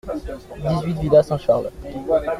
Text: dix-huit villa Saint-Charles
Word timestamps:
dix-huit 0.63 0.97
villa 0.99 1.21
Saint-Charles 1.21 1.69